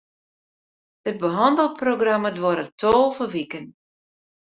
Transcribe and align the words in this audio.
It 1.09 1.17
behannelprogramma 1.21 2.31
duorret 2.37 2.73
tolve 2.81 3.25
wiken. 3.33 3.65